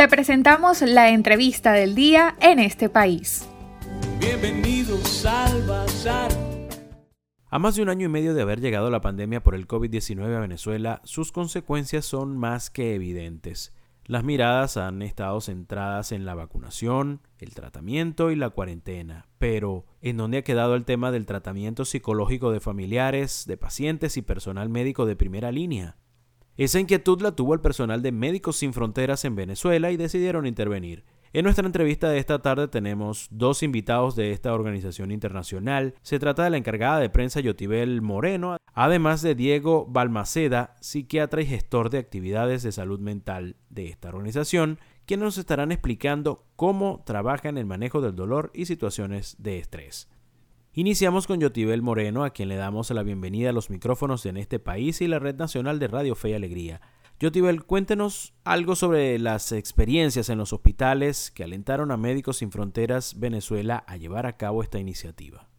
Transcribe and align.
Te 0.00 0.08
presentamos 0.08 0.80
la 0.80 1.10
entrevista 1.10 1.72
del 1.72 1.94
día 1.94 2.34
en 2.40 2.58
este 2.58 2.88
país. 2.88 3.46
Bienvenidos 4.18 5.26
al 5.26 5.62
Bazar. 5.66 6.30
A 7.50 7.58
más 7.58 7.76
de 7.76 7.82
un 7.82 7.90
año 7.90 8.06
y 8.06 8.08
medio 8.08 8.32
de 8.32 8.40
haber 8.40 8.62
llegado 8.62 8.88
la 8.90 9.02
pandemia 9.02 9.42
por 9.42 9.54
el 9.54 9.68
COVID-19 9.68 10.34
a 10.34 10.40
Venezuela, 10.40 11.02
sus 11.04 11.32
consecuencias 11.32 12.06
son 12.06 12.38
más 12.38 12.70
que 12.70 12.94
evidentes. 12.94 13.74
Las 14.06 14.24
miradas 14.24 14.78
han 14.78 15.02
estado 15.02 15.38
centradas 15.42 16.12
en 16.12 16.24
la 16.24 16.34
vacunación, 16.34 17.20
el 17.38 17.52
tratamiento 17.52 18.30
y 18.30 18.36
la 18.36 18.48
cuarentena, 18.48 19.28
pero 19.36 19.84
¿en 20.00 20.16
dónde 20.16 20.38
ha 20.38 20.44
quedado 20.44 20.76
el 20.76 20.86
tema 20.86 21.12
del 21.12 21.26
tratamiento 21.26 21.84
psicológico 21.84 22.52
de 22.52 22.60
familiares, 22.60 23.44
de 23.46 23.58
pacientes 23.58 24.16
y 24.16 24.22
personal 24.22 24.70
médico 24.70 25.04
de 25.04 25.16
primera 25.16 25.52
línea? 25.52 25.98
Esa 26.60 26.78
inquietud 26.78 27.22
la 27.22 27.32
tuvo 27.32 27.54
el 27.54 27.62
personal 27.62 28.02
de 28.02 28.12
Médicos 28.12 28.56
Sin 28.56 28.74
Fronteras 28.74 29.24
en 29.24 29.34
Venezuela 29.34 29.92
y 29.92 29.96
decidieron 29.96 30.44
intervenir. 30.44 31.06
En 31.32 31.44
nuestra 31.44 31.64
entrevista 31.64 32.10
de 32.10 32.18
esta 32.18 32.40
tarde 32.40 32.68
tenemos 32.68 33.28
dos 33.30 33.62
invitados 33.62 34.14
de 34.14 34.32
esta 34.32 34.52
organización 34.52 35.10
internacional. 35.10 35.94
Se 36.02 36.18
trata 36.18 36.44
de 36.44 36.50
la 36.50 36.58
encargada 36.58 36.98
de 36.98 37.08
prensa 37.08 37.40
Yotibel 37.40 38.02
Moreno, 38.02 38.58
además 38.74 39.22
de 39.22 39.34
Diego 39.34 39.86
Balmaceda, 39.88 40.76
psiquiatra 40.82 41.40
y 41.40 41.46
gestor 41.46 41.88
de 41.88 41.96
actividades 41.96 42.62
de 42.62 42.72
salud 42.72 43.00
mental 43.00 43.56
de 43.70 43.88
esta 43.88 44.10
organización, 44.10 44.80
quienes 45.06 45.24
nos 45.24 45.38
estarán 45.38 45.72
explicando 45.72 46.44
cómo 46.56 47.02
trabaja 47.06 47.48
en 47.48 47.56
el 47.56 47.64
manejo 47.64 48.02
del 48.02 48.14
dolor 48.14 48.50
y 48.52 48.66
situaciones 48.66 49.34
de 49.38 49.56
estrés. 49.56 50.10
Iniciamos 50.72 51.26
con 51.26 51.40
Yotibel 51.40 51.82
Moreno, 51.82 52.22
a 52.22 52.30
quien 52.30 52.48
le 52.48 52.54
damos 52.54 52.90
la 52.90 53.02
bienvenida 53.02 53.50
a 53.50 53.52
los 53.52 53.70
micrófonos 53.70 54.24
en 54.24 54.36
este 54.36 54.60
país 54.60 55.00
y 55.00 55.08
la 55.08 55.18
Red 55.18 55.34
Nacional 55.34 55.80
de 55.80 55.88
Radio 55.88 56.14
Fe 56.14 56.30
y 56.30 56.34
Alegría. 56.34 56.80
Yotibel, 57.18 57.64
cuéntenos 57.64 58.34
algo 58.44 58.76
sobre 58.76 59.18
las 59.18 59.50
experiencias 59.50 60.28
en 60.28 60.38
los 60.38 60.52
hospitales 60.52 61.32
que 61.32 61.42
alentaron 61.42 61.90
a 61.90 61.96
Médicos 61.96 62.36
Sin 62.36 62.52
Fronteras 62.52 63.18
Venezuela 63.18 63.82
a 63.88 63.96
llevar 63.96 64.26
a 64.26 64.36
cabo 64.36 64.62
esta 64.62 64.78
iniciativa. 64.78 65.49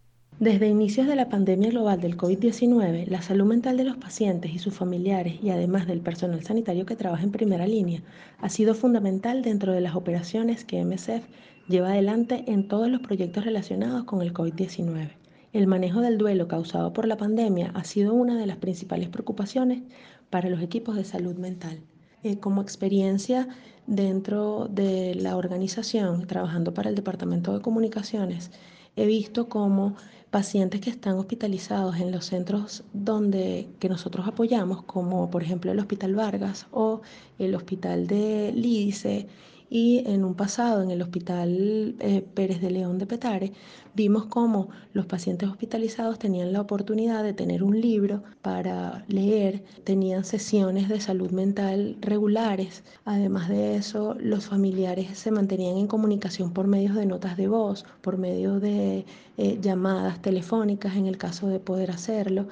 Desde 0.42 0.68
inicios 0.68 1.06
de 1.06 1.16
la 1.16 1.30
pandemia 1.30 1.70
global 1.70 2.02
del 2.02 2.18
COVID-19, 2.18 3.06
la 3.06 3.22
salud 3.22 3.46
mental 3.46 3.78
de 3.78 3.84
los 3.84 3.98
pacientes 3.98 4.52
y 4.52 4.58
sus 4.58 4.74
familiares 4.74 5.36
y 5.44 5.52
además 5.52 5.86
del 5.86 6.02
personal 6.02 6.44
sanitario 6.44 6.88
que 6.88 6.96
trabaja 6.96 7.22
en 7.22 7.32
primera 7.32 7.68
línea 7.68 8.02
ha 8.40 8.50
sido 8.50 8.74
fundamental 8.74 9.44
dentro 9.44 9.72
de 9.72 9.82
las 9.82 9.94
operaciones 9.94 10.66
que 10.66 10.84
MSF 10.84 11.28
lleva 11.68 11.90
adelante 11.90 12.44
en 12.48 12.68
todos 12.68 12.90
los 12.90 13.02
proyectos 13.02 13.46
relacionados 13.46 14.06
con 14.06 14.24
el 14.24 14.34
COVID-19. 14.34 15.12
El 15.54 15.68
manejo 15.68 16.02
del 16.02 16.18
duelo 16.18 16.48
causado 16.48 16.92
por 16.92 17.08
la 17.08 17.18
pandemia 17.18 17.70
ha 17.76 17.84
sido 17.84 18.16
una 18.16 18.36
de 18.36 18.48
las 18.48 18.58
principales 18.58 19.10
preocupaciones 19.10 19.84
para 20.32 20.50
los 20.50 20.64
equipos 20.64 20.96
de 20.96 21.04
salud 21.04 21.36
mental. 21.36 21.82
Eh, 22.24 22.38
como 22.38 22.64
experiencia 22.64 23.48
dentro 23.86 24.68
de 24.72 25.14
la 25.14 25.38
organización, 25.38 26.26
trabajando 26.26 26.74
para 26.74 26.90
el 26.90 26.96
Departamento 26.96 27.54
de 27.54 27.62
Comunicaciones, 27.62 28.50
he 28.96 29.06
visto 29.06 29.50
cómo 29.50 29.96
pacientes 30.30 30.80
que 30.80 30.90
están 30.90 31.18
hospitalizados 31.18 31.98
en 31.98 32.12
los 32.12 32.26
centros 32.26 32.84
donde 32.94 33.68
que 33.80 33.90
nosotros 33.90 34.28
apoyamos, 34.28 34.84
como 34.84 35.30
por 35.30 35.44
ejemplo 35.44 35.72
el 35.72 35.80
Hospital 35.80 36.16
Vargas 36.16 36.68
o 36.72 37.02
el 37.38 37.54
Hospital 37.56 38.08
de 38.08 38.54
Lídice 38.56 39.28
y 39.74 40.04
en 40.06 40.26
un 40.26 40.36
pasado 40.36 40.84
en 40.84 40.92
el 40.92 41.02
Hospital 41.02 41.96
eh, 42.00 42.22
Pérez 42.34 42.60
de 42.60 42.72
León 42.72 42.98
de 42.98 43.06
Petare 43.06 43.54
vimos 43.94 44.26
cómo 44.26 44.68
los 44.92 45.06
pacientes 45.06 45.48
hospitalizados 45.48 46.20
tenían 46.20 46.52
la 46.52 46.60
oportunidad 46.60 47.24
de 47.24 47.32
tener 47.32 47.64
un 47.64 47.80
libro 47.80 48.22
para 48.42 49.06
leer, 49.08 49.64
tenían 49.86 50.26
sesiones 50.26 50.90
de 50.90 51.00
salud 51.00 51.32
mental 51.32 51.96
regulares. 52.02 52.84
Además 53.06 53.48
de 53.48 53.78
eso, 53.78 54.16
los 54.20 54.48
familiares 54.48 55.18
se 55.18 55.32
mantenían 55.32 55.78
en 55.78 55.88
comunicación 55.88 56.52
por 56.52 56.68
medios 56.68 56.96
de 56.96 57.06
notas 57.06 57.38
de 57.38 57.48
voz, 57.48 57.86
por 58.02 58.18
medio 58.18 58.60
de 58.60 59.06
eh, 59.38 59.58
llamadas 59.62 60.22
telefónicas 60.22 60.98
en 60.98 61.06
el 61.06 61.18
caso 61.18 61.48
de 61.48 61.60
poder 61.60 61.92
hacerlo. 61.92 62.48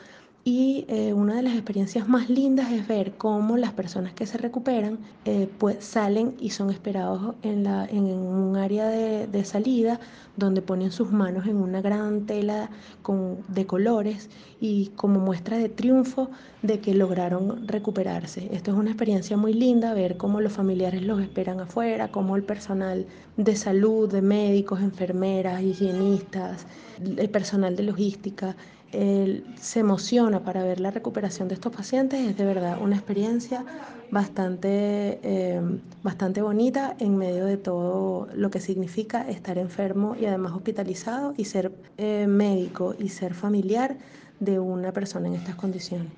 Y 0.52 0.86
eh, 0.88 1.14
una 1.14 1.36
de 1.36 1.44
las 1.44 1.54
experiencias 1.54 2.08
más 2.08 2.28
lindas 2.28 2.72
es 2.72 2.88
ver 2.88 3.12
cómo 3.18 3.56
las 3.56 3.72
personas 3.72 4.14
que 4.14 4.26
se 4.26 4.40
recuperan 4.40 4.98
eh, 5.26 5.48
pues 5.60 5.86
salen 5.86 6.34
y 6.40 6.50
son 6.50 6.72
esperados 6.72 7.36
en, 7.44 7.66
la, 7.66 7.86
en 7.86 8.06
un 8.06 8.58
área 8.58 8.88
de, 8.88 9.28
de, 9.28 9.46
salida 9.46 10.00
donde 10.38 10.64
ponen 10.64 10.92
sus 10.92 11.12
manos 11.12 11.46
en 11.46 11.58
una 11.58 11.82
gran 11.82 12.26
tela 12.26 12.72
con, 13.04 13.38
de 13.48 13.68
colores 13.68 14.32
y 14.60 14.88
como 14.96 15.20
muestra 15.20 15.56
de 15.56 15.70
triunfo 15.70 16.32
de 16.64 16.80
que 16.80 16.96
lograron 16.96 17.68
recuperarse. 17.68 18.50
Esto 18.52 18.72
es 18.72 18.78
una 18.78 18.90
experiencia 18.90 19.38
muy 19.38 19.54
linda, 19.54 19.94
ver 19.94 20.18
cómo 20.18 20.42
los 20.42 20.54
familiares 20.54 21.04
los 21.04 21.22
esperan 21.22 21.60
afuera, 21.60 22.08
cómo 22.08 22.36
el 22.36 22.44
personal 22.44 23.06
de 23.38 23.56
salud, 23.56 24.12
de 24.12 24.24
médicos, 24.24 24.82
enfermeras, 24.82 25.62
higienistas, 25.62 26.66
el 27.04 27.30
personal 27.30 27.76
de 27.76 27.84
logística, 27.84 28.56
se 28.92 29.80
emociona 29.80 30.44
para 30.44 30.64
ver 30.64 30.80
la 30.80 30.92
recuperación 30.92 31.48
de 31.48 31.56
estos 31.56 31.76
pacientes. 31.76 32.28
Es 32.28 32.38
de 32.38 32.46
verdad 32.46 32.82
una 32.82 32.96
experiencia 32.96 33.66
bastante, 34.12 35.20
eh, 35.24 35.62
bastante 36.04 36.42
bonita 36.42 36.96
en 37.00 37.18
medio 37.18 37.46
de 37.46 37.58
todo 37.58 38.28
lo 38.34 38.50
que 38.50 38.60
significa 38.60 39.30
estar 39.30 39.58
enfermo 39.58 40.16
y 40.20 40.26
además 40.26 40.54
hospitalizado 40.54 41.34
y 41.38 41.46
ser 41.46 41.72
eh, 41.98 42.26
médico 42.28 42.96
y 42.98 43.10
ser 43.10 43.34
familiar 43.34 43.98
de 44.40 44.60
una 44.60 44.92
persona 44.92 45.28
en 45.28 45.36
estas 45.36 45.56
condiciones. 45.56 46.12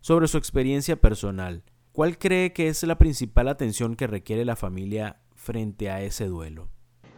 Sobre 0.00 0.28
su 0.28 0.38
experiencia 0.38 0.96
personal, 0.96 1.62
¿cuál 1.92 2.18
cree 2.18 2.52
que 2.52 2.68
es 2.68 2.82
la 2.82 2.98
principal 2.98 3.48
atención 3.48 3.96
que 3.96 4.06
requiere 4.06 4.44
la 4.44 4.56
familia 4.56 5.20
frente 5.34 5.90
a 5.90 6.02
ese 6.02 6.26
duelo? 6.26 6.68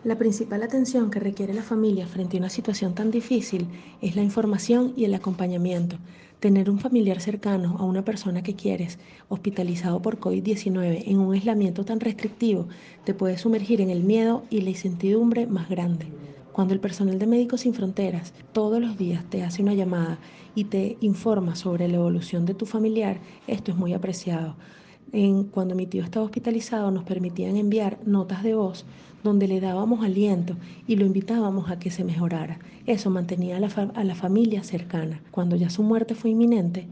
La 0.05 0.19
principal 0.19 0.65
atención 0.65 1.13
que 1.13 1.21
requiere 1.21 1.55
la 1.55 1.63
familia 1.63 2.09
frente 2.09 2.37
a 2.37 2.41
una 2.41 2.49
situación 2.49 2.93
tan 2.93 3.13
difícil 3.13 3.69
es 4.01 4.17
la 4.17 4.25
información 4.25 4.95
y 4.97 5.05
el 5.05 5.15
acompañamiento. 5.15 5.97
Tener 6.41 6.71
un 6.71 6.81
familiar 6.81 7.21
cercano 7.21 7.77
a 7.79 7.85
una 7.85 8.05
persona 8.05 8.43
que 8.43 8.57
quieres 8.57 8.99
hospitalizado 9.29 10.03
por 10.03 10.19
COVID-19 10.19 11.05
en 11.07 11.21
un 11.21 11.33
aislamiento 11.35 11.85
tan 11.85 12.01
restrictivo 12.01 12.67
te 13.05 13.15
puede 13.15 13.39
sumergir 13.39 13.81
en 13.81 13.91
el 13.91 14.03
miedo 14.03 14.43
y 14.51 14.63
la 14.63 14.71
incertidumbre 14.71 15.47
más 15.47 15.69
grande. 15.69 16.07
Cuando 16.51 16.75
el 16.75 16.81
personal 16.81 17.21
de 17.21 17.29
Médicos 17.29 17.61
Sin 17.61 17.73
Fronteras 17.73 18.33
todos 18.53 18.81
los 18.81 18.99
días 18.99 19.23
te 19.31 19.45
hace 19.45 19.63
una 19.63 19.75
llamada 19.75 20.19
y 20.57 20.65
te 20.65 20.97
informa 21.01 21.55
sobre 21.55 21.87
la 21.87 21.99
evolución 21.99 22.45
de 22.45 22.55
tu 22.55 22.67
familiar, 22.67 23.21
esto 23.47 23.71
es 23.71 23.77
muy 23.77 23.93
apreciado. 23.93 24.57
Cuando 25.51 25.75
mi 25.75 25.87
tío 25.87 26.03
estaba 26.03 26.25
hospitalizado 26.25 26.91
nos 26.91 27.05
permitían 27.05 27.57
enviar 27.57 27.99
notas 28.07 28.43
de 28.43 28.55
voz 28.55 28.87
donde 29.23 29.47
le 29.47 29.61
dábamos 29.61 30.03
aliento 30.05 30.57
y 30.87 30.97
lo 30.97 31.05
invitábamos 31.05 31.71
a 31.71 31.79
que 31.79 31.91
se 31.91 32.03
mejorara. 32.03 32.59
Eso 32.87 33.11
mantenía 33.11 33.59
a 33.59 34.05
la, 34.05 34.15
familia 34.15 34.65
cercana. 34.65 35.21
Cuando 35.31 35.55
ya 35.57 35.71
su 35.71 35.83
muerte 35.83 36.15
fue 36.15 36.31
inminente, 36.31 36.87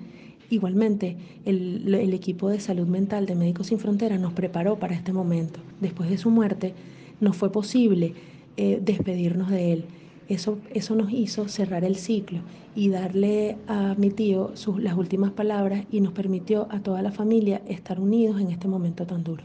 Igualmente, 0.53 1.17
el, 1.45 2.13
equipo 2.13 2.49
de 2.49 2.59
salud 2.59 2.89
mental 2.89 3.25
de 3.25 3.37
Médicos 3.37 3.69
Sin 3.69 3.79
Fronteras 3.79 4.21
nos 4.21 4.33
preparó 4.33 4.81
para 4.81 4.97
este 4.97 5.13
momento. 5.13 5.61
Después 5.81 6.11
de 6.11 6.19
su 6.19 6.29
muerte, 6.29 6.75
no 7.21 7.33
fue 7.33 7.53
posible 7.53 8.15
eh, 8.57 8.81
despedirnos 8.83 9.49
de 9.49 9.73
él. 9.73 9.85
Eso, 10.31 10.59
eso 10.73 10.95
nos 10.95 11.13
hizo 11.13 11.49
cerrar 11.49 11.83
el 11.83 11.97
ciclo 11.97 12.39
y 12.77 12.89
darle 12.89 13.59
a 13.67 13.97
mi 13.99 14.11
tío 14.11 14.53
sus, 14.55 14.81
las 14.81 14.95
últimas 14.95 15.33
palabras 15.33 15.87
y 15.91 16.01
nos 16.01 16.13
permitió 16.13 16.69
a 16.71 16.79
toda 16.79 17.03
la 17.03 17.11
familia 17.11 17.63
estar 17.67 17.99
unidos 17.99 18.41
en 18.41 18.53
este 18.53 18.69
momento 18.69 19.05
tan 19.07 19.25
duro. 19.25 19.43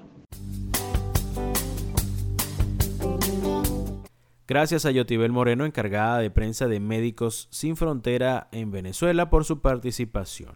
Gracias 4.48 4.86
a 4.86 4.92
Yotibel 4.92 5.32
Moreno, 5.32 5.66
encargada 5.66 6.20
de 6.20 6.30
prensa 6.30 6.68
de 6.68 6.80
Médicos 6.80 7.48
Sin 7.50 7.76
Frontera 7.76 8.48
en 8.52 8.70
Venezuela, 8.70 9.32
por 9.32 9.44
su 9.44 9.62
participación. 9.62 10.56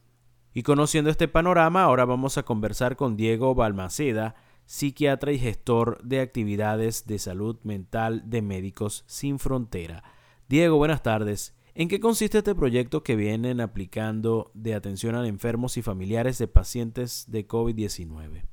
Y 0.54 0.62
conociendo 0.62 1.10
este 1.10 1.28
panorama, 1.28 1.82
ahora 1.82 2.06
vamos 2.06 2.38
a 2.38 2.44
conversar 2.44 2.98
con 2.98 3.18
Diego 3.18 3.56
Balmaceda, 3.56 4.36
psiquiatra 4.68 5.32
y 5.32 5.40
gestor 5.40 6.00
de 6.04 6.20
actividades 6.20 7.08
de 7.08 7.18
salud 7.18 7.58
mental 7.64 8.30
de 8.30 8.44
Médicos 8.44 9.04
Sin 9.08 9.40
Frontera. 9.40 10.04
Diego, 10.50 10.78
buenas 10.78 11.04
tardes. 11.04 11.56
¿En 11.76 11.90
qué 11.90 12.00
consiste 12.00 12.40
este 12.40 12.56
proyecto 12.56 13.04
que 13.04 13.16
vienen 13.16 13.62
aplicando 13.62 14.50
de 14.56 14.74
atención 14.74 15.14
a 15.14 15.28
enfermos 15.28 15.78
y 15.78 15.84
familiares 15.84 16.40
de 16.40 16.48
pacientes 16.48 17.30
de 17.30 17.48
COVID-19? 17.48 18.48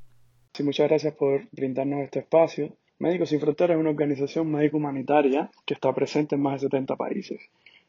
Sí, 0.53 0.63
muchas 0.63 0.89
gracias 0.89 1.15
por 1.15 1.49
brindarnos 1.53 2.03
este 2.03 2.19
espacio. 2.19 2.77
Médicos 2.99 3.31
Sin 3.31 3.41
Fronteras 3.41 3.77
es 3.77 3.81
una 3.81 3.89
organización 3.89 4.53
médico 4.53 4.77
humanitaria 4.77 5.51
que 5.65 5.73
está 5.73 5.95
presente 5.95 6.35
en 6.35 6.43
más 6.43 6.61
de 6.61 6.67
70 6.67 6.97
países. 6.97 7.41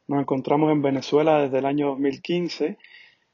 Nos 0.08 0.22
encontramos 0.22 0.72
en 0.72 0.82
Venezuela 0.82 1.42
desde 1.42 1.58
el 1.58 1.66
año 1.66 1.88
2015 1.88 2.78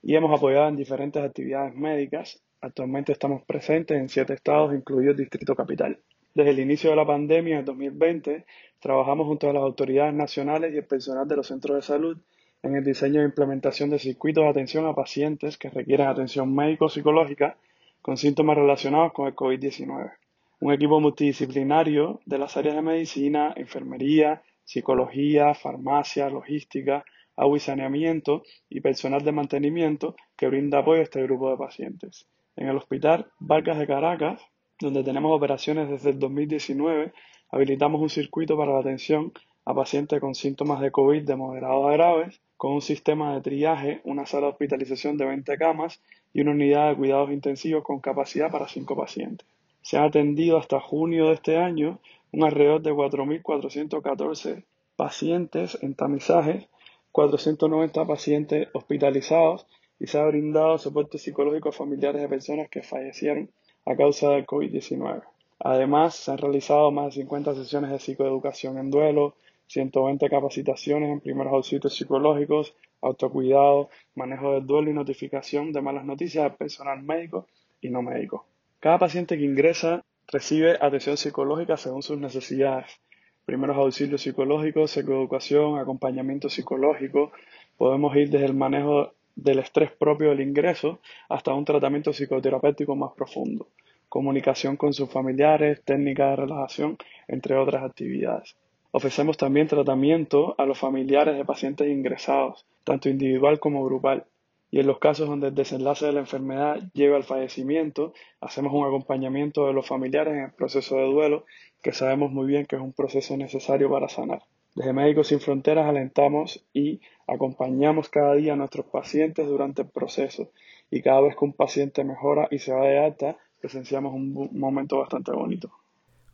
y 0.02 0.16
hemos 0.16 0.36
apoyado 0.36 0.70
en 0.70 0.76
diferentes 0.76 1.22
actividades 1.22 1.76
médicas. 1.76 2.42
Actualmente 2.62 3.12
estamos 3.12 3.44
presentes 3.46 3.96
en 3.96 4.10
siete 4.10 4.34
estados, 4.34 4.74
incluido 4.74 5.12
el 5.12 5.18
Distrito 5.18 5.56
Capital. 5.56 6.00
Desde 6.36 6.50
el 6.50 6.60
inicio 6.60 6.90
de 6.90 6.96
la 6.96 7.06
pandemia 7.06 7.60
en 7.60 7.66
2020, 7.66 8.46
trabajamos 8.80 9.28
junto 9.28 9.50
a 9.50 9.54
las 9.54 9.62
autoridades 9.62 10.16
nacionales 10.16 10.74
y 10.74 10.78
el 10.78 10.86
personal 10.86 11.28
de 11.28 11.36
los 11.36 11.48
centros 11.48 11.76
de 11.76 11.82
salud 11.84 12.18
en 12.64 12.76
el 12.76 12.84
diseño 12.84 13.22
e 13.22 13.26
implementación 13.26 13.92
de 13.92 14.00
circuitos 14.00 14.44
de 14.44 14.50
atención 14.50 14.88
a 14.88 14.96
pacientes 14.96 15.60
que 15.60 15.70
requieren 15.70 16.08
atención 16.08 16.56
médico-psicológica 16.56 17.58
con 18.02 18.18
síntomas 18.18 18.58
relacionados 18.58 19.14
con 19.14 19.28
el 19.28 19.36
COVID-19. 19.36 20.14
un 20.62 20.74
equipo 20.74 21.00
multidisciplinario 21.00 22.22
de 22.26 22.38
las 22.40 22.58
áreas 22.58 22.76
de 22.76 22.82
medicina, 22.82 23.54
enfermería, 23.56 24.42
psicología, 24.64 25.54
farmacia, 25.54 26.30
logística, 26.30 27.04
agua 27.36 27.58
y 27.58 27.60
saneamiento 27.60 28.44
y 28.70 28.82
personal 28.82 29.24
de 29.24 29.34
mantenimiento 29.34 30.16
que 30.36 30.48
brinda 30.48 30.80
apoyo 30.80 31.02
a 31.02 31.04
este 31.04 31.22
grupo 31.22 31.52
de 31.52 31.58
pacientes. 31.58 32.28
En 32.56 32.70
el 32.70 32.78
Hospital 32.78 33.28
Vargas 33.40 33.78
de 33.78 33.88
Caracas, 33.88 34.42
donde 34.80 35.04
tenemos 35.04 35.36
operaciones 35.36 35.90
desde 35.90 36.12
el 36.12 36.20
2019, 36.20 37.14
habilitamos 37.50 38.02
un 38.02 38.10
circuito 38.10 38.58
para 38.58 38.74
la 38.74 38.80
atención 38.80 39.32
a 39.66 39.74
pacientes 39.74 40.20
con 40.20 40.36
síntomas 40.36 40.82
de 40.82 40.92
COVID 40.92 41.24
de 41.24 41.36
moderados 41.36 41.86
a 41.88 41.94
graves, 41.94 42.42
con 42.58 42.74
un 42.74 42.82
sistema 42.82 43.34
de 43.34 43.42
triaje, 43.42 44.02
una 44.04 44.26
sala 44.26 44.48
de 44.48 44.52
hospitalización 44.54 45.18
de 45.18 45.26
20 45.26 45.58
camas 45.58 46.02
y 46.34 46.42
una 46.42 46.52
unidad 46.52 46.90
de 46.90 46.96
cuidados 46.98 47.32
intensivos 47.32 47.84
con 47.84 48.00
capacidad 48.00 48.52
para 48.52 48.68
5 48.68 48.96
pacientes. 48.96 49.48
Se 49.82 49.98
han 49.98 50.06
atendido 50.06 50.58
hasta 50.58 50.80
junio 50.80 51.28
de 51.28 51.34
este 51.34 51.58
año 51.58 52.00
un 52.32 52.44
alrededor 52.44 52.82
de 52.82 52.94
4.414 52.94 54.64
pacientes 54.96 55.78
en 55.82 55.94
tamizajes, 55.94 56.68
490 57.12 58.06
pacientes 58.06 58.68
hospitalizados 58.74 59.68
y 60.00 60.08
se 60.08 60.20
ha 60.20 60.26
brindado 60.26 60.78
soporte 60.78 61.18
psicológico 61.18 61.70
a 61.70 61.74
familiares 61.74 62.22
de 62.22 62.28
personas 62.28 62.70
que 62.70 62.82
fallecieron 62.82 63.50
a 63.86 63.96
causa 63.96 64.32
del 64.32 64.46
COVID-19. 64.46 65.24
Además, 65.60 66.16
se 66.16 66.32
han 66.32 66.38
realizado 66.38 66.92
más 66.92 67.16
de 67.16 67.22
50 67.22 67.56
sesiones 67.56 67.92
de 67.92 68.00
psicoeducación 68.00 68.78
en 68.78 68.90
duelo, 68.90 69.36
120 69.68 70.30
capacitaciones 70.30 71.10
en 71.10 71.22
primeros 71.22 71.54
auxilios 71.54 71.96
psicológicos, 71.96 72.76
autocuidado, 73.02 73.90
manejo 74.16 74.54
del 74.54 74.66
duelo 74.66 74.90
y 74.90 74.94
notificación 74.94 75.72
de 75.72 75.82
malas 75.82 76.06
noticias 76.06 76.46
al 76.46 76.56
personal 76.56 77.02
médico 77.02 77.48
y 77.82 77.90
no 77.90 78.02
médico. 78.02 78.46
Cada 78.80 79.00
paciente 79.00 79.38
que 79.38 79.46
ingresa 79.46 80.04
recibe 80.28 80.78
atención 80.80 81.18
psicológica 81.18 81.78
según 81.78 82.04
sus 82.04 82.18
necesidades. 82.18 83.00
Primeros 83.46 83.78
auxilios 83.78 84.22
psicológicos, 84.22 84.92
psicoeducación, 84.92 85.78
acompañamiento 85.78 86.50
psicológico. 86.50 87.32
Podemos 87.78 88.16
ir 88.16 88.30
desde 88.30 88.46
el 88.46 88.54
manejo 88.54 89.14
del 89.36 89.60
estrés 89.60 89.92
propio 89.92 90.30
del 90.30 90.42
ingreso 90.42 91.00
hasta 91.30 91.54
un 91.54 91.66
tratamiento 91.66 92.12
psicoterapéutico 92.12 92.96
más 92.96 93.12
profundo 93.14 93.68
comunicación 94.14 94.78
con 94.78 94.94
sus 94.94 95.10
familiares, 95.10 95.82
técnicas 95.84 96.30
de 96.30 96.46
relajación, 96.46 96.98
entre 97.28 97.58
otras 97.58 97.84
actividades. 97.84 98.56
Ofrecemos 98.92 99.38
también 99.38 99.66
tratamiento 99.66 100.54
a 100.60 100.68
los 100.68 100.78
familiares 100.78 101.36
de 101.36 101.44
pacientes 101.44 101.88
ingresados, 101.88 102.68
tanto 102.84 103.10
individual 103.10 103.60
como 103.60 103.84
grupal. 103.84 104.26
Y 104.70 104.80
en 104.80 104.86
los 104.86 105.00
casos 105.00 105.28
donde 105.28 105.48
el 105.48 105.56
desenlace 105.56 106.06
de 106.06 106.12
la 106.12 106.20
enfermedad 106.20 106.78
lleva 106.94 107.18
al 107.18 107.24
fallecimiento, 107.24 108.14
hacemos 108.40 108.72
un 108.72 108.86
acompañamiento 108.86 109.66
de 109.66 109.74
los 109.74 109.88
familiares 109.88 110.36
en 110.36 110.44
el 110.44 110.52
proceso 110.52 110.96
de 110.98 111.06
duelo, 111.06 111.46
que 111.82 111.92
sabemos 111.92 112.32
muy 112.32 112.46
bien 112.46 112.68
que 112.68 112.76
es 112.76 112.84
un 112.84 112.94
proceso 112.94 113.36
necesario 113.36 113.90
para 113.90 114.10
sanar. 114.10 114.44
Desde 114.76 114.94
Médicos 114.94 115.28
Sin 115.28 115.40
Fronteras 115.40 115.88
alentamos 115.88 116.66
y 116.74 117.00
acompañamos 117.28 118.10
cada 118.10 118.34
día 118.34 118.54
a 118.54 118.56
nuestros 118.56 118.88
pacientes 118.88 119.48
durante 119.48 119.84
el 119.84 119.90
proceso 119.90 120.50
y 120.90 121.02
cada 121.02 121.22
vez 121.22 121.36
que 121.36 121.46
un 121.46 121.54
paciente 121.54 122.04
mejora 122.04 122.48
y 122.50 122.58
se 122.58 122.74
va 122.74 122.86
de 122.86 122.98
alta, 122.98 123.38
presenciamos 123.60 124.14
un 124.14 124.50
momento 124.54 124.98
bastante 124.98 125.32
bonito. 125.32 125.72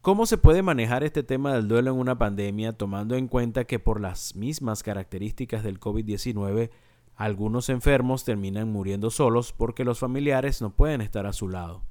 ¿Cómo 0.02 0.26
se 0.26 0.38
puede 0.38 0.62
manejar 0.62 1.04
este 1.04 1.24
tema 1.24 1.54
del 1.54 1.68
duelo 1.68 1.92
en 1.92 1.98
una 1.98 2.18
pandemia 2.18 2.72
tomando 2.72 3.16
en 3.16 3.28
cuenta 3.28 3.66
que 3.66 3.80
por 3.80 4.00
las 4.00 4.34
mismas 4.38 4.84
características 4.84 5.62
del 5.62 5.80
COVID-19 5.80 6.70
algunos 7.16 7.68
enfermos 7.68 8.24
terminan 8.24 8.72
muriendo 8.72 9.10
solos 9.10 9.52
porque 9.52 9.84
los 9.84 10.00
familiares 10.00 10.62
no 10.62 10.74
pueden 10.74 11.02
estar 11.02 11.26
a 11.26 11.34
su 11.34 11.50
lado? 11.50 11.84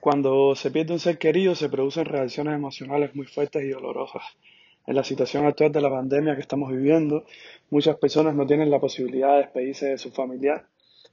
Cuando 0.00 0.54
se 0.54 0.70
pierde 0.70 0.94
un 0.94 0.98
ser 0.98 1.18
querido 1.18 1.54
se 1.54 1.68
producen 1.68 2.06
reacciones 2.06 2.54
emocionales 2.54 3.14
muy 3.14 3.26
fuertes 3.26 3.62
y 3.62 3.68
dolorosas. 3.68 4.22
En 4.86 4.96
la 4.96 5.04
situación 5.04 5.46
actual 5.46 5.72
de 5.72 5.80
la 5.80 5.90
pandemia 5.90 6.34
que 6.34 6.40
estamos 6.40 6.70
viviendo, 6.70 7.24
muchas 7.70 7.96
personas 7.96 8.34
no 8.34 8.46
tienen 8.46 8.70
la 8.70 8.80
posibilidad 8.80 9.32
de 9.32 9.42
despedirse 9.42 9.86
de 9.86 9.98
su 9.98 10.10
familiar 10.10 10.66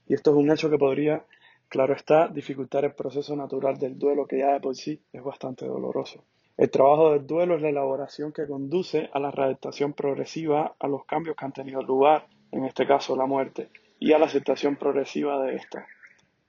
y 0.07 0.13
esto 0.13 0.31
es 0.31 0.37
un 0.37 0.51
hecho 0.51 0.69
que 0.69 0.77
podría 0.77 1.23
Claro 1.69 1.93
está, 1.93 2.29
dificultar 2.29 2.85
el 2.85 2.93
proceso 2.93 3.35
natural 3.35 3.77
del 3.77 3.99
duelo 3.99 4.25
que 4.25 4.37
ya 4.37 4.53
de 4.53 4.61
por 4.61 4.73
sí 4.73 5.01
es 5.11 5.21
bastante 5.21 5.65
doloroso. 5.65 6.23
El 6.55 6.71
trabajo 6.71 7.11
del 7.11 7.27
duelo 7.27 7.55
es 7.55 7.61
la 7.61 7.69
elaboración 7.69 8.31
que 8.31 8.47
conduce 8.47 9.09
a 9.11 9.19
la 9.19 9.31
readaptación 9.31 9.91
progresiva 9.91 10.75
a 10.79 10.87
los 10.87 11.03
cambios 11.05 11.35
que 11.35 11.43
han 11.43 11.51
tenido 11.51 11.81
lugar, 11.81 12.25
en 12.53 12.63
este 12.63 12.87
caso 12.87 13.17
la 13.17 13.25
muerte, 13.25 13.69
y 13.99 14.13
a 14.13 14.17
la 14.17 14.27
aceptación 14.27 14.77
progresiva 14.77 15.43
de 15.43 15.55
esta. 15.55 15.85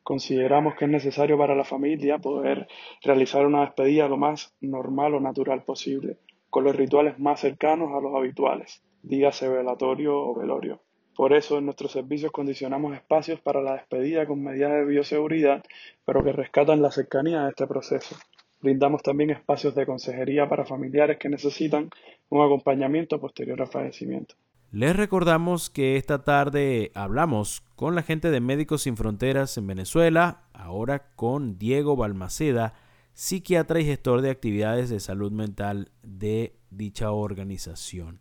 Consideramos 0.05 0.77
que 0.77 0.85
es 0.85 0.91
necesario 0.91 1.37
para 1.37 1.57
la 1.57 1.65
familia 1.65 2.19
poder 2.19 2.69
realizar 3.03 3.45
una 3.45 3.63
despedida 3.63 4.09
lo 4.09 4.19
más 4.19 4.55
normal 4.61 5.17
o 5.17 5.21
natural 5.21 5.65
posible, 5.65 6.19
con 6.51 6.65
los 6.65 6.77
rituales 6.77 7.19
más 7.19 7.41
cercanos 7.41 7.93
a 7.93 8.01
los 8.01 8.15
habituales, 8.15 8.83
dígase 9.03 9.49
velatorio 9.49 10.17
o 10.17 10.35
velorio. 10.35 10.81
Por 11.17 11.33
eso 11.33 11.59
en 11.59 11.65
nuestros 11.65 11.91
servicios 11.91 12.31
condicionamos 12.31 12.95
espacios 12.95 13.41
para 13.41 13.61
la 13.61 13.73
despedida 13.73 14.27
con 14.27 14.43
medidas 14.43 14.73
de 14.73 14.85
bioseguridad, 14.85 15.65
pero 16.05 16.23
que 16.23 16.33
rescatan 16.33 16.81
la 16.81 16.93
cercanía 16.93 17.43
de 17.43 17.51
este 17.51 17.67
proceso. 17.67 18.17
Brindamos 18.61 19.03
también 19.03 19.31
espacios 19.31 19.75
de 19.75 19.85
consejería 19.85 20.49
para 20.49 20.65
familiares 20.65 21.19
que 21.19 21.29
necesitan 21.29 21.91
un 22.29 22.45
acompañamiento 22.45 23.21
posterior 23.21 23.61
al 23.61 23.69
fallecimiento. 23.69 24.37
Les 24.71 24.95
recordamos 24.95 25.71
que 25.71 25.97
esta 25.97 26.25
tarde 26.25 26.93
hablamos 26.95 27.63
con 27.75 27.95
la 27.95 28.03
gente 28.03 28.31
de 28.31 28.41
Médicos 28.41 28.83
Sin 28.83 28.97
Fronteras 28.97 29.57
en 29.57 29.67
Venezuela, 29.67 30.43
ahora 30.53 31.11
con 31.17 31.59
Diego 31.59 31.97
Balmaceda, 31.97 32.75
psiquiatra 33.19 33.81
y 33.81 33.85
gestor 33.85 34.21
de 34.23 34.31
actividades 34.31 34.91
de 34.91 35.01
salud 35.01 35.33
mental 35.33 35.91
de 36.05 36.55
dicha 36.71 37.11
organización. 37.11 38.21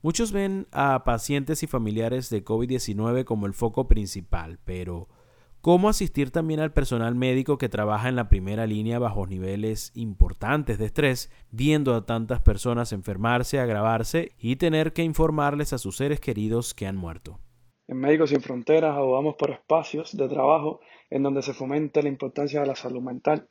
Muchos 0.00 0.32
ven 0.32 0.68
a 0.72 1.04
pacientes 1.04 1.62
y 1.62 1.66
familiares 1.66 2.30
de 2.30 2.42
COVID-19 2.42 3.24
como 3.24 3.44
el 3.44 3.52
foco 3.52 3.88
principal, 3.88 4.58
pero 4.64 5.10
¿cómo 5.60 5.90
asistir 5.90 6.30
también 6.30 6.60
al 6.60 6.72
personal 6.72 7.14
médico 7.14 7.58
que 7.58 7.68
trabaja 7.68 8.08
en 8.08 8.16
la 8.16 8.30
primera 8.30 8.66
línea 8.66 8.98
bajo 8.98 9.26
niveles 9.26 9.92
importantes 9.94 10.78
de 10.78 10.86
estrés, 10.86 11.30
viendo 11.50 11.94
a 11.94 12.06
tantas 12.06 12.40
personas 12.40 12.94
enfermarse, 12.94 13.60
agravarse 13.60 14.32
y 14.38 14.56
tener 14.56 14.94
que 14.94 15.02
informarles 15.02 15.74
a 15.74 15.78
sus 15.78 15.98
seres 15.98 16.20
queridos 16.20 16.72
que 16.72 16.86
han 16.86 16.96
muerto? 16.96 17.38
En 17.86 17.98
Médicos 17.98 18.30
Sin 18.30 18.40
Fronteras 18.40 18.96
abogamos 18.96 19.34
por 19.34 19.50
espacios 19.50 20.16
de 20.16 20.26
trabajo 20.26 20.80
en 21.10 21.22
donde 21.22 21.42
se 21.42 21.52
fomente 21.52 22.02
la 22.02 22.08
importancia 22.08 22.62
de 22.62 22.66
la 22.68 22.76
salud 22.76 23.02
mental. 23.02 23.50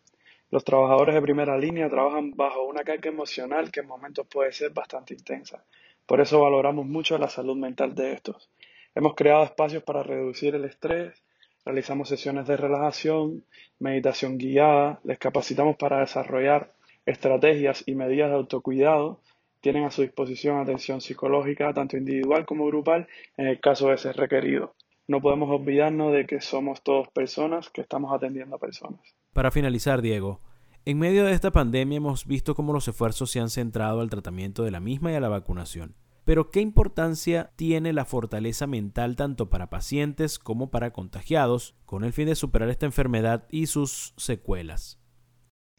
Los 0.51 0.65
trabajadores 0.65 1.15
de 1.15 1.21
primera 1.21 1.57
línea 1.57 1.89
trabajan 1.89 2.31
bajo 2.35 2.63
una 2.63 2.83
carga 2.83 3.09
emocional 3.09 3.71
que 3.71 3.79
en 3.79 3.87
momentos 3.87 4.27
puede 4.27 4.51
ser 4.51 4.71
bastante 4.71 5.13
intensa. 5.13 5.63
Por 6.05 6.19
eso 6.19 6.41
valoramos 6.41 6.85
mucho 6.85 7.17
la 7.17 7.29
salud 7.29 7.55
mental 7.55 7.95
de 7.95 8.11
estos. 8.11 8.49
Hemos 8.93 9.15
creado 9.15 9.45
espacios 9.45 9.81
para 9.83 10.03
reducir 10.03 10.53
el 10.53 10.65
estrés, 10.65 11.23
realizamos 11.63 12.09
sesiones 12.09 12.47
de 12.47 12.57
relajación, 12.57 13.45
meditación 13.79 14.37
guiada, 14.37 14.99
les 15.05 15.17
capacitamos 15.19 15.77
para 15.77 16.01
desarrollar 16.01 16.73
estrategias 17.05 17.85
y 17.85 17.95
medidas 17.95 18.31
de 18.31 18.35
autocuidado, 18.35 19.21
tienen 19.61 19.85
a 19.85 19.91
su 19.91 20.01
disposición 20.01 20.59
atención 20.59 20.99
psicológica 20.99 21.73
tanto 21.73 21.95
individual 21.95 22.45
como 22.45 22.65
grupal 22.65 23.07
en 23.37 23.47
el 23.47 23.61
caso 23.61 23.87
de 23.87 23.97
ser 23.97 24.17
requerido. 24.17 24.75
No 25.07 25.21
podemos 25.21 25.49
olvidarnos 25.49 26.11
de 26.11 26.25
que 26.25 26.41
somos 26.41 26.83
todos 26.83 27.07
personas 27.07 27.69
que 27.69 27.79
estamos 27.79 28.13
atendiendo 28.13 28.57
a 28.57 28.59
personas. 28.59 29.15
Para 29.33 29.51
finalizar, 29.51 30.01
Diego, 30.01 30.41
en 30.83 30.99
medio 30.99 31.23
de 31.23 31.31
esta 31.31 31.51
pandemia 31.51 31.97
hemos 31.97 32.25
visto 32.25 32.53
cómo 32.53 32.73
los 32.73 32.89
esfuerzos 32.89 33.31
se 33.31 33.39
han 33.39 33.49
centrado 33.49 34.01
al 34.01 34.09
tratamiento 34.09 34.63
de 34.63 34.71
la 34.71 34.81
misma 34.81 35.13
y 35.13 35.15
a 35.15 35.21
la 35.21 35.29
vacunación. 35.29 35.95
Pero 36.25 36.51
¿qué 36.51 36.59
importancia 36.59 37.51
tiene 37.55 37.93
la 37.93 38.03
fortaleza 38.03 38.67
mental 38.67 39.15
tanto 39.15 39.49
para 39.49 39.69
pacientes 39.69 40.37
como 40.37 40.69
para 40.69 40.91
contagiados 40.91 41.75
con 41.85 42.03
el 42.03 42.11
fin 42.11 42.25
de 42.25 42.35
superar 42.35 42.69
esta 42.69 42.85
enfermedad 42.85 43.47
y 43.49 43.67
sus 43.67 44.13
secuelas? 44.17 44.99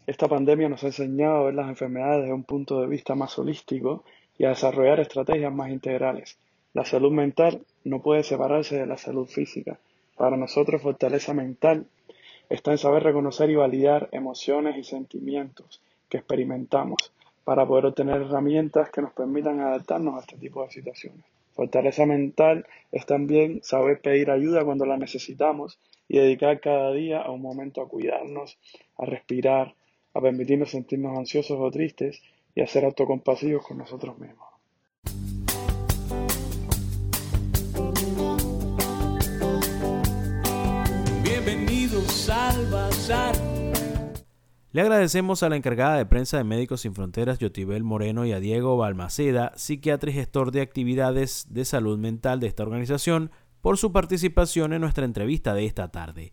Esta 0.06 0.28
pandemia 0.28 0.70
nos 0.70 0.82
ha 0.82 0.86
enseñado 0.86 1.36
a 1.36 1.44
ver 1.44 1.54
las 1.54 1.68
enfermedades 1.68 2.22
desde 2.22 2.34
un 2.34 2.44
punto 2.44 2.80
de 2.80 2.86
vista 2.86 3.14
más 3.14 3.38
holístico 3.38 4.02
y 4.38 4.46
a 4.46 4.50
desarrollar 4.50 4.98
estrategias 4.98 5.52
más 5.52 5.70
integrales. 5.70 6.38
La 6.72 6.86
salud 6.86 7.12
mental 7.12 7.66
no 7.84 8.00
puede 8.00 8.22
separarse 8.22 8.76
de 8.76 8.86
la 8.86 8.96
salud 8.96 9.26
física. 9.26 9.78
Para 10.16 10.38
nosotros 10.38 10.80
fortaleza 10.80 11.34
mental 11.34 11.86
está 12.52 12.70
en 12.70 12.78
saber 12.78 13.02
reconocer 13.02 13.48
y 13.48 13.54
validar 13.54 14.10
emociones 14.12 14.76
y 14.76 14.84
sentimientos 14.84 15.80
que 16.10 16.18
experimentamos 16.18 17.10
para 17.44 17.66
poder 17.66 17.86
obtener 17.86 18.20
herramientas 18.20 18.90
que 18.90 19.00
nos 19.00 19.12
permitan 19.12 19.60
adaptarnos 19.60 20.16
a 20.16 20.20
este 20.20 20.36
tipo 20.36 20.62
de 20.62 20.70
situaciones. 20.70 21.24
Fortaleza 21.54 22.04
mental 22.04 22.66
es 22.92 23.06
también 23.06 23.60
saber 23.62 24.02
pedir 24.02 24.30
ayuda 24.30 24.66
cuando 24.66 24.84
la 24.84 24.98
necesitamos 24.98 25.78
y 26.08 26.18
dedicar 26.18 26.60
cada 26.60 26.92
día 26.92 27.22
a 27.22 27.30
un 27.30 27.40
momento 27.40 27.80
a 27.80 27.88
cuidarnos, 27.88 28.58
a 28.98 29.06
respirar, 29.06 29.74
a 30.12 30.20
permitirnos 30.20 30.72
sentirnos 30.72 31.16
ansiosos 31.16 31.58
o 31.58 31.70
tristes 31.70 32.22
y 32.54 32.60
a 32.60 32.66
ser 32.66 32.84
autocompasivos 32.84 33.66
con 33.66 33.78
nosotros 33.78 34.18
mismos. 34.18 34.51
Le 44.72 44.80
agradecemos 44.80 45.42
a 45.42 45.50
la 45.50 45.56
encargada 45.56 45.98
de 45.98 46.06
prensa 46.06 46.38
de 46.38 46.44
Médicos 46.44 46.80
Sin 46.80 46.94
Fronteras, 46.94 47.38
Yotibel 47.38 47.84
Moreno, 47.84 48.24
y 48.24 48.32
a 48.32 48.40
Diego 48.40 48.78
Balmaceda, 48.78 49.52
psiquiatra 49.54 50.10
y 50.10 50.14
gestor 50.14 50.50
de 50.50 50.62
actividades 50.62 51.46
de 51.50 51.66
salud 51.66 51.98
mental 51.98 52.40
de 52.40 52.46
esta 52.46 52.62
organización, 52.62 53.30
por 53.60 53.76
su 53.76 53.92
participación 53.92 54.72
en 54.72 54.80
nuestra 54.80 55.04
entrevista 55.04 55.52
de 55.52 55.66
esta 55.66 55.88
tarde. 55.88 56.32